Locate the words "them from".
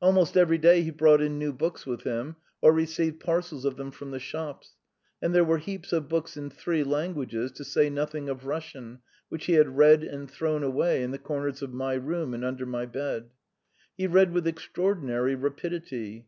3.76-4.12